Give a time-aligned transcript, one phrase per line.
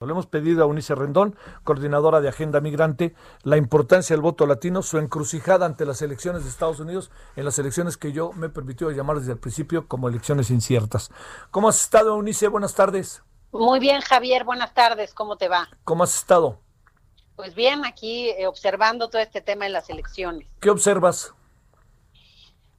[0.00, 4.80] Le hemos pedido a Unice Rendón, coordinadora de Agenda Migrante, la importancia del voto latino,
[4.82, 8.48] su encrucijada ante las elecciones de Estados Unidos, en las elecciones que yo me he
[8.48, 11.10] permitido llamar desde el principio como elecciones inciertas.
[11.50, 12.46] ¿Cómo has estado, Unice?
[12.46, 13.24] Buenas tardes.
[13.50, 15.68] Muy bien, Javier, buenas tardes, ¿cómo te va?
[15.82, 16.60] ¿Cómo has estado?
[17.34, 20.46] Pues bien, aquí eh, observando todo este tema en las elecciones.
[20.60, 21.34] ¿Qué observas?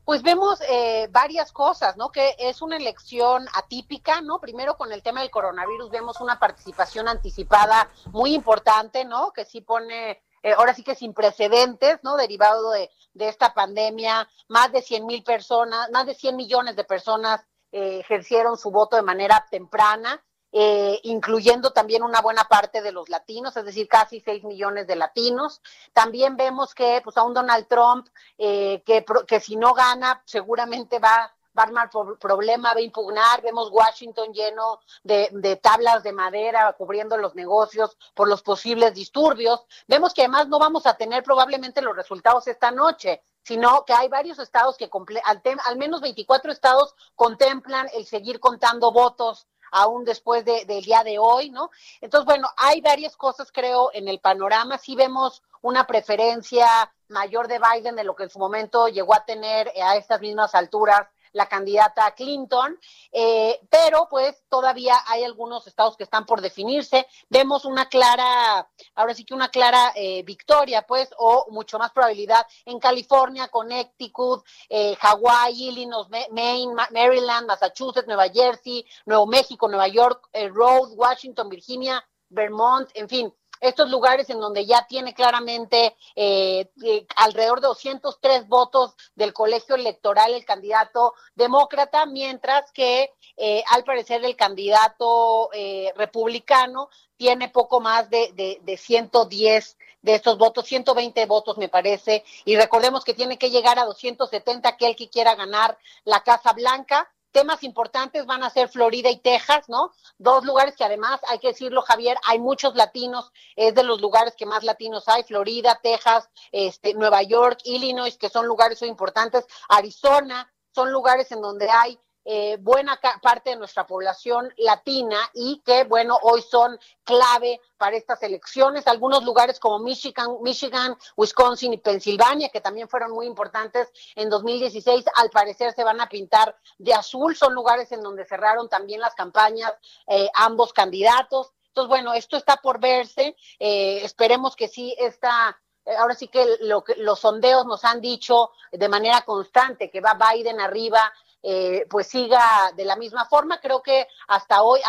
[0.10, 2.12] Pues vemos eh, varias cosas, ¿no?
[2.12, 4.40] Que es una elección atípica, ¿no?
[4.40, 9.32] Primero con el tema del coronavirus vemos una participación anticipada muy importante, ¿no?
[9.34, 12.18] Que sí pone, eh, ahora sí que sin precedentes, ¿no?
[12.18, 16.86] Derivado de, de esta pandemia, más de 100 mil personas, más de 100 millones de
[16.86, 22.92] personas eh, ejercieron su voto de manera temprana eh, incluyendo también una buena parte de
[22.92, 25.62] los latinos, es decir, casi 6 millones de latinos.
[25.94, 31.00] También vemos que pues, a un Donald Trump eh, que, que si no gana seguramente
[31.00, 33.42] va a armar problema, va a impugnar.
[33.42, 39.66] Vemos Washington lleno de, de, tablas de madera cubriendo los negocios por los posibles disturbios.
[39.88, 44.08] Vemos que además no vamos a tener probablemente los resultados esta noche, sino que hay
[44.08, 44.90] varios estados que,
[45.26, 51.04] al, al menos 24 estados contemplan el seguir contando votos aún después de, del día
[51.04, 51.72] de hoy, ¿no?
[52.02, 54.78] Entonces, bueno, hay varias cosas, creo, en el panorama.
[54.78, 56.68] Sí vemos una preferencia
[57.10, 60.56] mayor de Biden de lo que en su momento llegó a tener a estas mismas
[60.56, 62.80] alturas la candidata Clinton,
[63.12, 67.08] eh, pero pues todavía hay algunos estados que están por definirse.
[67.30, 72.46] Vemos una clara, ahora sí que una clara eh, victoria, pues, o mucho más probabilidad
[72.66, 80.30] en California, Connecticut, eh, Hawái, Illinois, Maine, Maryland, Massachusetts, Nueva Jersey, Nuevo México, Nueva York,
[80.34, 86.70] eh, Rhode, Washington, Virginia, Vermont, en fin, estos lugares en donde ya tiene claramente eh,
[86.84, 93.84] eh, alrededor de 203 votos del colegio electoral el candidato demócrata, mientras que eh, al
[93.84, 95.50] parecer el candidato
[95.96, 102.24] republicano tiene poco más de, de, de 110 de estos votos, 120 votos me parece,
[102.46, 107.12] y recordemos que tiene que llegar a 270 aquel que quiera ganar la Casa Blanca
[107.32, 109.92] temas importantes van a ser Florida y Texas, ¿no?
[110.18, 114.36] Dos lugares que además, hay que decirlo, Javier, hay muchos latinos, es de los lugares
[114.36, 119.46] que más latinos hay, Florida, Texas, este, Nueva York, Illinois, que son lugares muy importantes,
[119.68, 125.86] Arizona, son lugares en donde hay eh, buena parte de nuestra población latina y que,
[125.86, 128.88] bueno, hoy son clave para estas elecciones.
[128.88, 135.06] Algunos lugares como Michigan, Michigan, Wisconsin y Pensilvania, que también fueron muy importantes en 2016,
[135.16, 137.36] al parecer se van a pintar de azul.
[137.36, 139.74] Son lugares en donde cerraron también las campañas
[140.08, 141.52] eh, ambos candidatos.
[141.68, 143.36] Entonces, bueno, esto está por verse.
[143.60, 145.60] Eh, esperemos que sí esta
[145.98, 150.20] ahora sí que, lo que los sondeos nos han dicho de manera constante que va
[150.34, 151.02] Biden arriba
[151.42, 153.60] eh, pues siga de la misma forma.
[153.60, 154.82] Creo que hasta hoy,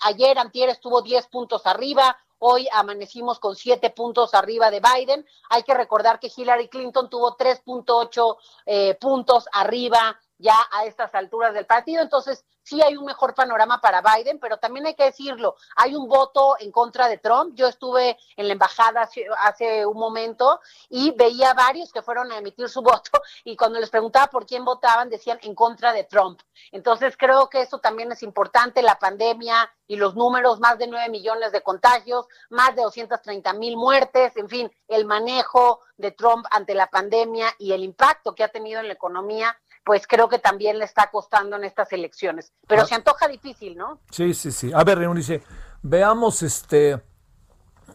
[0.00, 5.26] ayer, antier estuvo 10 puntos arriba, hoy amanecimos con 7 puntos arriba de Biden.
[5.50, 11.54] Hay que recordar que Hillary Clinton tuvo 3.8 eh, puntos arriba ya a estas alturas
[11.54, 12.02] del partido.
[12.02, 16.08] Entonces, sí hay un mejor panorama para Biden, pero también hay que decirlo, hay un
[16.08, 17.54] voto en contra de Trump.
[17.54, 22.68] Yo estuve en la embajada hace, un momento y veía varios que fueron a emitir
[22.68, 26.40] su voto y cuando les preguntaba por quién votaban decían en contra de Trump.
[26.72, 31.08] Entonces creo que eso también es importante, la pandemia y los números, más de 9
[31.08, 36.74] millones de contagios, más de 230 mil muertes, en fin, el manejo de Trump ante
[36.74, 39.56] la pandemia y el impacto que ha tenido en la economía
[39.86, 42.52] pues creo que también le está costando en estas elecciones.
[42.66, 42.86] Pero ah.
[42.86, 44.00] se antoja difícil, ¿no?
[44.10, 44.72] Sí, sí, sí.
[44.74, 45.44] A ver, Eunice,
[45.80, 47.00] veamos este.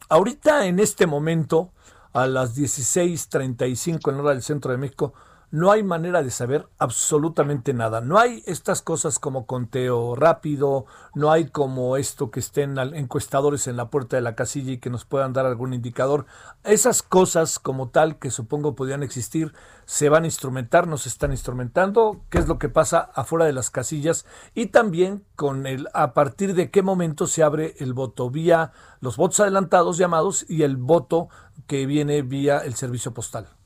[0.07, 1.73] Ahorita en este momento,
[2.13, 5.13] a las 16:35 en hora del centro de México,
[5.51, 7.99] no hay manera de saber absolutamente nada.
[7.99, 13.75] No hay estas cosas como conteo rápido, no hay como esto que estén encuestadores en
[13.75, 16.25] la puerta de la casilla y que nos puedan dar algún indicador.
[16.63, 19.53] Esas cosas como tal que supongo podían existir
[19.85, 23.69] se van a instrumentar, nos están instrumentando, qué es lo que pasa afuera de las
[23.69, 24.25] casillas
[24.55, 28.71] y también con el a partir de qué momento se abre el voto vía
[29.01, 31.27] los votos adelantados llamados y el voto
[31.67, 33.60] que viene vía el servicio postal.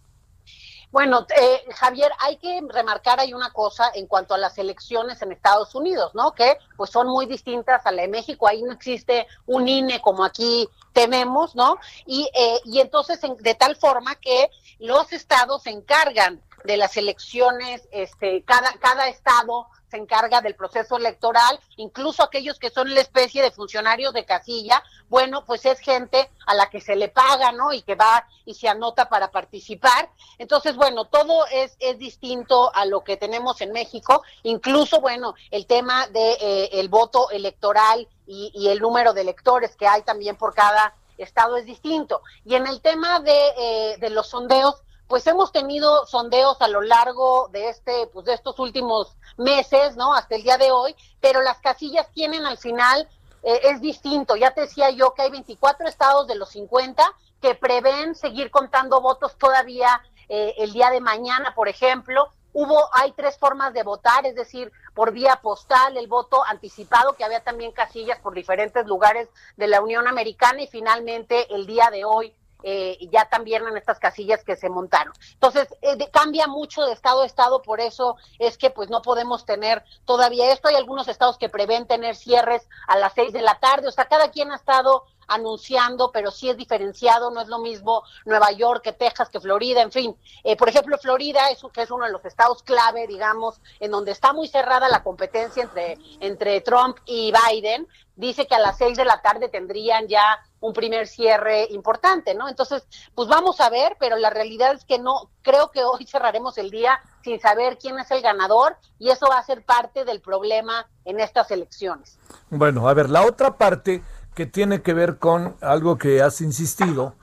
[0.96, 5.34] Bueno, eh, Javier, hay que remarcar hay una cosa en cuanto a las elecciones en
[5.34, 6.32] Estados Unidos, ¿no?
[6.32, 8.48] Que pues son muy distintas a la de México.
[8.48, 11.80] Ahí no existe un INE como aquí tenemos, ¿no?
[12.06, 14.50] Y, eh, y entonces de tal forma que
[14.80, 20.98] los estados se encargan de las elecciones, este, cada, cada estado se encarga del proceso
[20.98, 26.30] electoral, incluso aquellos que son la especie de funcionarios de casilla, bueno, pues es gente
[26.46, 27.72] a la que se le paga, ¿no?
[27.72, 30.10] Y que va y se anota para participar.
[30.38, 35.66] Entonces, bueno, todo es, es distinto a lo que tenemos en México, incluso, bueno, el
[35.66, 40.54] tema de eh, el voto electoral y, el número de electores que hay también por
[40.54, 42.22] cada estado es distinto.
[42.44, 46.82] Y en el tema de, eh, de los sondeos, pues hemos tenido sondeos a lo
[46.82, 50.14] largo de este, pues de estos últimos meses, ¿no?
[50.14, 53.08] Hasta el día de hoy, pero las casillas tienen al final
[53.44, 54.36] eh, es distinto.
[54.36, 57.04] Ya te decía yo que hay 24 estados de los 50
[57.40, 62.30] que prevén seguir contando votos todavía eh, el día de mañana, por ejemplo.
[62.54, 67.26] Hubo, hay tres formas de votar, es decir, por vía postal, el voto anticipado, que
[67.26, 69.28] había también casillas por diferentes lugares
[69.58, 74.00] de la Unión Americana y finalmente el día de hoy eh, ya también en estas
[74.00, 75.14] casillas que se montaron.
[75.34, 79.46] Entonces, eh, cambia mucho de estado a estado, por eso es que pues no podemos
[79.46, 80.68] tener todavía esto.
[80.68, 84.06] Hay algunos estados que prevén tener cierres a las seis de la tarde, o sea,
[84.06, 88.84] cada quien ha estado anunciando, pero sí es diferenciado, no es lo mismo Nueva York
[88.84, 90.16] que Texas, que Florida, en fin.
[90.44, 94.12] Eh, por ejemplo, Florida es, que es uno de los estados clave, digamos, en donde
[94.12, 98.98] está muy cerrada la competencia entre, entre Trump y Biden, dice que a las seis
[98.98, 102.50] de la tarde tendrían ya un primer cierre importante, ¿no?
[102.50, 106.58] Entonces, pues vamos a ver, pero la realidad es que no, creo que hoy cerraremos
[106.58, 110.22] el día sin saber quién es el ganador y eso va a ser parte del
[110.22, 112.18] problema en estas elecciones.
[112.50, 114.02] Bueno, a ver, la otra parte
[114.34, 117.14] que tiene que ver con algo que has insistido,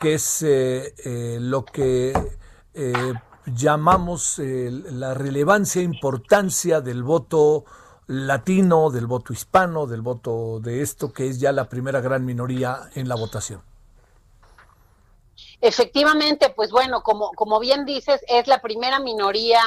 [0.00, 2.12] que es eh, eh, lo que
[2.74, 3.14] eh,
[3.46, 7.64] llamamos la relevancia e importancia del voto
[8.08, 12.80] latino, del voto hispano, del voto de esto, que es ya la primera gran minoría
[12.94, 13.62] en la votación.
[15.60, 19.60] Efectivamente, pues bueno, como, como bien dices, es la primera minoría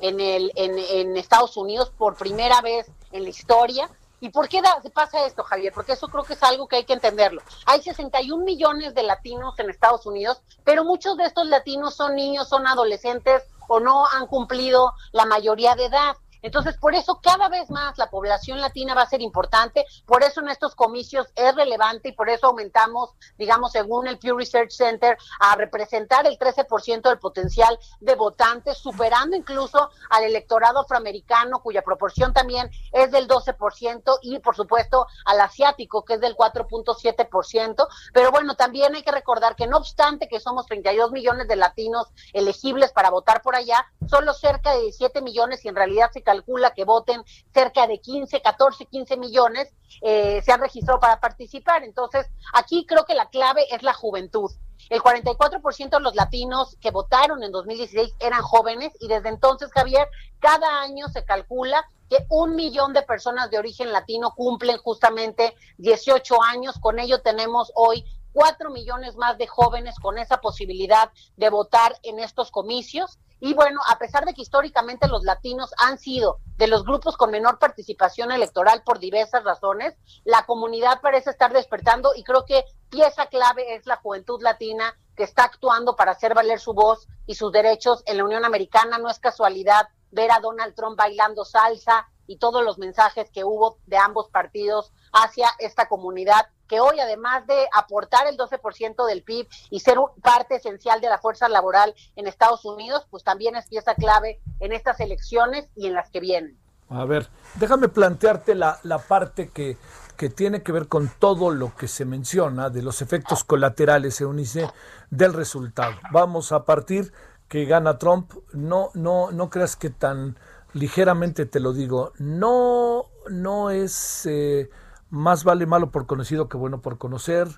[0.00, 3.88] en, el, en, en Estados Unidos por primera vez en la historia.
[4.20, 5.72] ¿Y por qué da, pasa esto, Javier?
[5.72, 7.40] Porque eso creo que es algo que hay que entenderlo.
[7.66, 12.48] Hay 61 millones de latinos en Estados Unidos, pero muchos de estos latinos son niños,
[12.48, 16.16] son adolescentes o no han cumplido la mayoría de edad.
[16.42, 20.40] Entonces, por eso cada vez más la población latina va a ser importante, por eso
[20.40, 25.16] en estos comicios es relevante y por eso aumentamos, digamos, según el Pew Research Center,
[25.40, 32.32] a representar el 13% del potencial de votantes, superando incluso al electorado afroamericano, cuya proporción
[32.32, 37.88] también es del 12%, y por supuesto al asiático, que es del 4.7%.
[38.12, 42.08] Pero bueno, también hay que recordar que no obstante que somos 32 millones de latinos
[42.32, 46.74] elegibles para votar por allá, solo cerca de 17 millones y en realidad se calcula
[46.74, 47.22] que voten
[47.54, 49.72] cerca de 15, 14, 15 millones,
[50.02, 51.84] eh, se han registrado para participar.
[51.84, 54.50] Entonces, aquí creo que la clave es la juventud.
[54.90, 60.06] El 44% de los latinos que votaron en 2016 eran jóvenes y desde entonces, Javier,
[60.38, 66.42] cada año se calcula que un millón de personas de origen latino cumplen justamente 18
[66.42, 66.78] años.
[66.78, 72.18] Con ello tenemos hoy cuatro millones más de jóvenes con esa posibilidad de votar en
[72.18, 73.18] estos comicios.
[73.40, 77.30] Y bueno, a pesar de que históricamente los latinos han sido de los grupos con
[77.30, 79.94] menor participación electoral por diversas razones,
[80.24, 85.22] la comunidad parece estar despertando y creo que pieza clave es la juventud latina que
[85.22, 88.98] está actuando para hacer valer su voz y sus derechos en la Unión Americana.
[88.98, 93.78] No es casualidad ver a Donald Trump bailando salsa y todos los mensajes que hubo
[93.86, 99.48] de ambos partidos hacia esta comunidad que hoy, además de aportar el 12% del PIB
[99.70, 103.94] y ser parte esencial de la fuerza laboral en Estados Unidos, pues también es pieza
[103.94, 106.58] clave en estas elecciones y en las que vienen.
[106.90, 109.76] A ver, déjame plantearte la, la parte que,
[110.16, 114.70] que tiene que ver con todo lo que se menciona de los efectos colaterales, Eunice,
[115.10, 115.94] del resultado.
[116.12, 117.12] Vamos a partir
[117.46, 118.32] que gana Trump.
[118.52, 120.38] No, no, no creas que tan
[120.72, 122.12] ligeramente te lo digo.
[122.18, 124.70] No, no es eh,
[125.10, 127.48] más vale malo por conocido que bueno por conocer.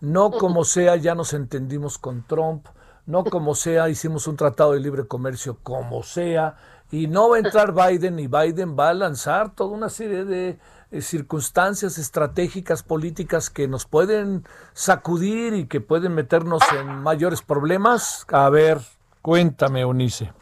[0.00, 2.66] No como sea, ya nos entendimos con Trump.
[3.06, 6.56] No como sea, hicimos un tratado de libre comercio como sea.
[6.90, 10.58] Y no va a entrar Biden y Biden va a lanzar toda una serie de
[10.90, 18.26] eh, circunstancias estratégicas políticas que nos pueden sacudir y que pueden meternos en mayores problemas.
[18.28, 18.80] A ver,
[19.22, 20.32] cuéntame, Unice.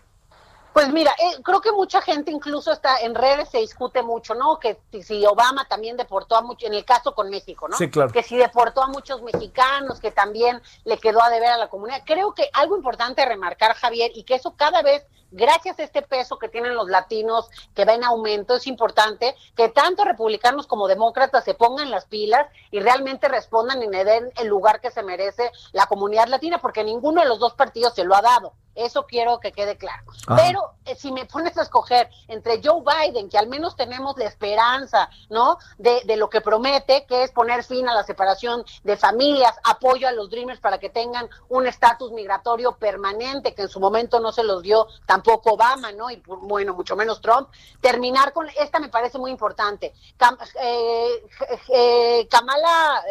[0.78, 4.60] Pues mira, eh, creo que mucha gente incluso está en redes se discute mucho, ¿no?
[4.60, 7.76] Que si, Obama también deportó a muchos, en el caso con México, ¿no?
[7.76, 8.12] Sí, claro.
[8.12, 12.04] Que si deportó a muchos mexicanos, que también le quedó a deber a la comunidad.
[12.06, 16.38] Creo que algo importante remarcar, Javier, y que eso cada vez gracias a este peso
[16.38, 21.44] que tienen los latinos que va en aumento, es importante que tanto republicanos como demócratas
[21.44, 25.50] se pongan las pilas y realmente respondan y le den el lugar que se merece
[25.72, 28.52] la comunidad latina, porque ninguno de los dos partidos se lo ha dado.
[28.74, 30.04] Eso quiero que quede claro.
[30.36, 34.26] Pero eh, si me pones a escoger entre Joe Biden, que al menos tenemos la
[34.26, 35.58] esperanza, ¿no?
[35.78, 40.06] De, de lo que promete, que es poner fin a la separación de familias, apoyo
[40.06, 44.30] a los Dreamers para que tengan un estatus migratorio permanente, que en su momento no
[44.30, 44.86] se los dio
[45.18, 46.10] tampoco Obama, ¿no?
[46.10, 47.48] Y bueno, mucho menos Trump.
[47.80, 49.92] Terminar con, esta me parece muy importante.
[50.60, 51.24] Eh,
[51.68, 53.02] eh, Kamala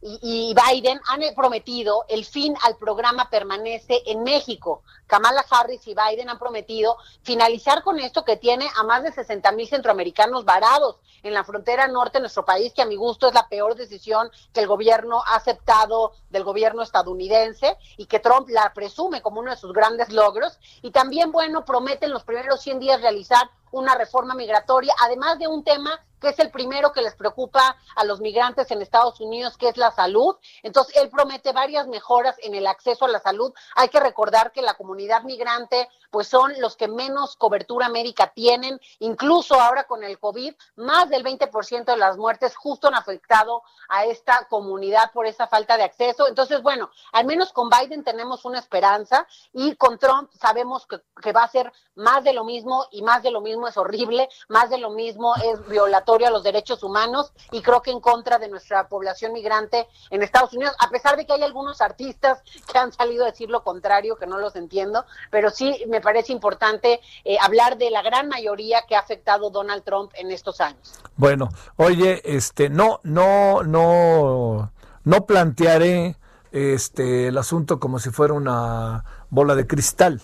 [0.00, 4.82] y, Biden han prometido el fin al programa permanece en México.
[5.06, 9.50] Kamala Harris y Biden han prometido finalizar con esto que tiene a más de 60
[9.52, 13.34] mil centroamericanos varados en la frontera norte de nuestro país, que a mi gusto es
[13.34, 18.72] la peor decisión que el gobierno ha aceptado del gobierno estadounidense y que Trump la
[18.74, 20.58] presume como uno de sus grandes logros.
[20.82, 25.64] Y también, bueno, prometen los primeros 100 días realizar una reforma migratoria, además de un
[25.64, 29.68] tema que es el primero que les preocupa a los migrantes en Estados Unidos, que
[29.68, 30.36] es la salud.
[30.62, 33.52] Entonces, él promete varias mejoras en el acceso a la salud.
[33.76, 38.80] Hay que recordar que la comunidad migrante, pues son los que menos cobertura médica tienen.
[38.98, 44.04] Incluso ahora con el COVID, más del 20% de las muertes justo han afectado a
[44.04, 46.26] esta comunidad por esa falta de acceso.
[46.26, 51.32] Entonces, bueno, al menos con Biden tenemos una esperanza y con Trump sabemos que, que
[51.32, 54.70] va a ser más de lo mismo y más de lo mismo es horrible, más
[54.70, 58.48] de lo mismo es violatorio a los derechos humanos y creo que en contra de
[58.48, 62.92] nuestra población migrante en Estados Unidos, a pesar de que hay algunos artistas que han
[62.92, 67.36] salido a decir lo contrario, que no los entiendo, pero sí me parece importante eh,
[67.40, 70.98] hablar de la gran mayoría que ha afectado Donald Trump en estos años.
[71.16, 74.72] Bueno, oye, este, no, no, no,
[75.04, 76.16] no plantearé
[76.52, 80.22] este el asunto como si fuera una bola de cristal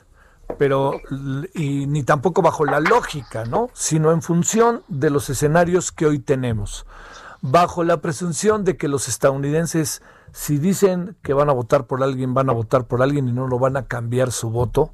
[0.59, 1.01] pero
[1.55, 3.71] y ni tampoco bajo la lógica, ¿no?
[3.73, 6.87] Sino en función de los escenarios que hoy tenemos.
[7.41, 12.35] Bajo la presunción de que los estadounidenses, si dicen que van a votar por alguien,
[12.35, 14.93] van a votar por alguien y no lo van a cambiar su voto,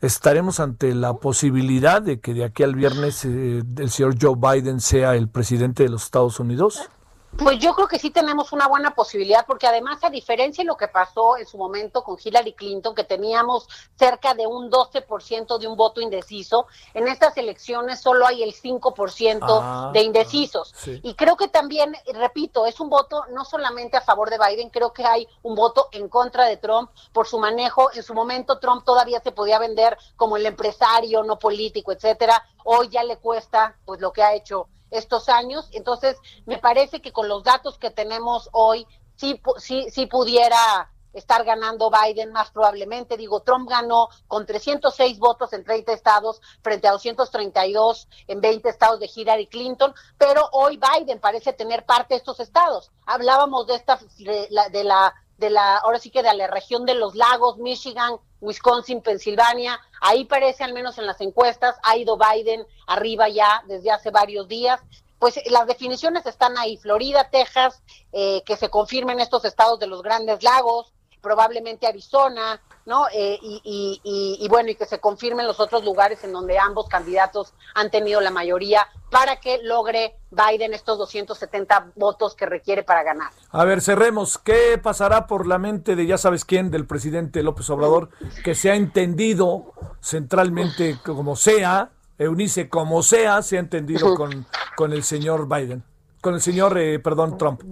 [0.00, 4.80] estaremos ante la posibilidad de que de aquí al viernes eh, el señor Joe Biden
[4.80, 6.90] sea el presidente de los Estados Unidos.
[7.36, 10.76] Pues yo creo que sí tenemos una buena posibilidad, porque además, a diferencia de lo
[10.76, 15.66] que pasó en su momento con Hillary Clinton, que teníamos cerca de un 12% de
[15.66, 20.74] un voto indeciso, en estas elecciones solo hay el 5% ah, de indecisos.
[21.02, 24.92] Y creo que también, repito, es un voto no solamente a favor de Biden, creo
[24.92, 27.90] que hay un voto en contra de Trump por su manejo.
[27.94, 32.44] En su momento Trump todavía se podía vender como el empresario, no político, etcétera.
[32.64, 35.68] Hoy ya le cuesta pues lo que ha hecho estos años.
[35.72, 38.86] Entonces, me parece que con los datos que tenemos hoy,
[39.16, 43.16] sí, sí, sí pudiera estar ganando Biden más probablemente.
[43.16, 49.00] Digo, Trump ganó con 306 votos en 30 estados frente a 232 en 20 estados
[49.00, 52.90] de Hillary Clinton, pero hoy Biden parece tener parte de estos estados.
[53.06, 56.84] Hablábamos de esta de la, de la de la ahora sí que de la región
[56.84, 62.18] de los lagos, Michigan, Wisconsin, Pensilvania, ahí parece al menos en las encuestas, ha ido
[62.18, 64.80] Biden arriba ya desde hace varios días.
[65.18, 67.82] Pues las definiciones están ahí, Florida, Texas,
[68.12, 73.06] eh, que se confirmen estos estados de los grandes lagos, probablemente Arizona, ¿no?
[73.12, 77.54] Eh, y, y, bueno, y que se confirmen los otros lugares en donde ambos candidatos
[77.74, 83.30] han tenido la mayoría para que logre Biden estos 270 votos que requiere para ganar.
[83.50, 84.38] A ver, cerremos.
[84.38, 88.10] ¿Qué pasará por la mente de ya sabes quién, del presidente López Obrador,
[88.42, 89.72] que se ha entendido
[90.02, 95.84] centralmente como sea, Eunice, como sea, se ha entendido con, con el señor Biden,
[96.20, 97.62] con el señor, eh, perdón, Trump?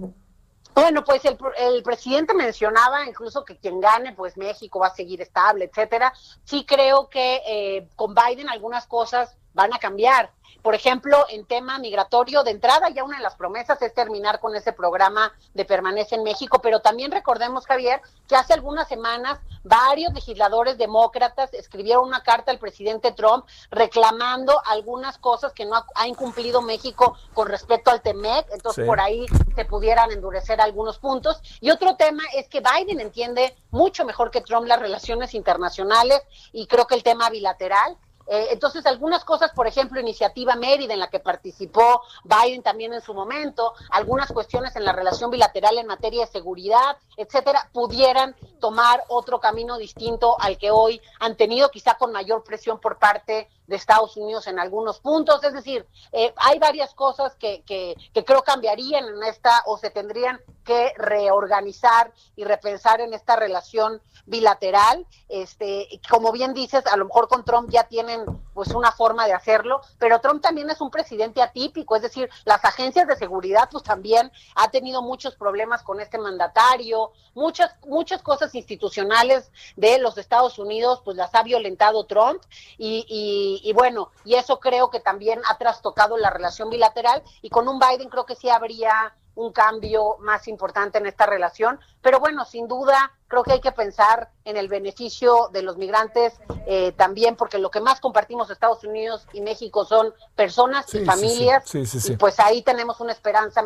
[0.73, 5.21] Bueno, pues el, el, presidente mencionaba incluso que quien gane, pues México va a seguir
[5.21, 6.13] estable, etcétera.
[6.43, 10.31] Sí creo que eh, con Biden algunas cosas van a cambiar.
[10.61, 14.55] Por ejemplo, en tema migratorio, de entrada ya una de las promesas es terminar con
[14.55, 20.13] ese programa de permanece en México, pero también recordemos, Javier, que hace algunas semanas varios
[20.13, 26.61] legisladores demócratas escribieron una carta al presidente Trump reclamando algunas cosas que no ha, incumplido
[26.61, 31.41] México con respecto al TEMEC, entonces por ahí se pudieran endurecer algunos puntos.
[31.59, 36.21] Y otro tema es que Biden entiende mucho mejor que Trump las relaciones internacionales
[36.53, 40.99] y creo que el tema bilateral Eh, entonces, algunas cosas, por ejemplo, iniciativa Mérida, en
[40.99, 45.87] la que participó Biden también en su momento, algunas cuestiones en la relación bilateral en
[45.87, 51.95] materia de seguridad, etcétera, pudieran tomar otro camino distinto al que hoy han tenido, quizá
[51.95, 55.43] con mayor presión por parte de Estados Unidos en algunos puntos.
[55.43, 59.89] Es decir, eh, hay varias cosas que, que, que creo cambiarían en esta o se
[59.89, 65.07] tendrían que reorganizar y repensar en esta relación bilateral.
[65.27, 69.33] Este, como bien dices, a lo mejor con Trump ya tienen pues una forma de
[69.33, 73.83] hacerlo, pero Trump también es un presidente atípico, es decir, las agencias de seguridad pues
[73.83, 80.59] también ha tenido muchos problemas con este mandatario, muchas muchas cosas institucionales de los Estados
[80.59, 82.41] Unidos pues las ha violentado Trump
[82.77, 87.49] y, y, y bueno, y eso creo que también ha trastocado la relación bilateral y
[87.49, 91.79] con un Biden creo que sí habría un cambio más importante en esta relación.
[92.01, 96.33] Pero bueno, sin duda, creo que hay que pensar en el beneficio de los migrantes
[96.67, 101.05] eh, también, porque lo que más compartimos Estados Unidos y México son personas Sí, y
[101.05, 101.63] familias.
[101.65, 101.85] sí.
[101.85, 102.13] Sí.
[102.13, 103.63] Y pues ahí tenemos una esperanza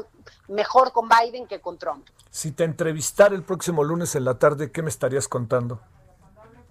[0.48, 2.08] mejor con Biden que con Trump.
[2.30, 5.80] Si te entrevistara el próximo lunes en la tarde, ¿qué me estarías contando?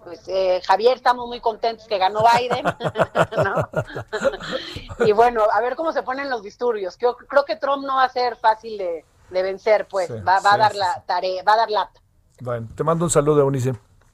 [0.07, 2.63] Pues eh, Javier, estamos muy contentos que ganó Biden,
[3.43, 5.05] ¿no?
[5.05, 6.95] y bueno, a ver cómo se ponen los disturbios.
[6.95, 10.39] Creo, creo que Trump no va a ser fácil de, de vencer, pues Sí, va,
[10.39, 12.01] va sí, a dar la tarea, va a dar lata.
[12.39, 13.73] Bueno, te mando un saludo, Eunice.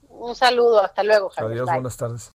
[0.09, 1.51] Un saludo, hasta luego, Javier.
[1.51, 1.75] Adiós, Bye.
[1.75, 2.31] buenas tardes.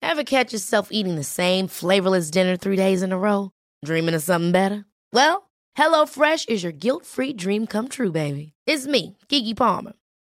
[0.00, 3.50] Ever catch yourself eating the same flavorless dinner three days in a row?
[3.84, 4.84] Dreaming of something better?
[5.12, 8.52] Well, HelloFresh is your guilt free dream come true, baby.
[8.66, 9.94] It's me, Kiki Palmer.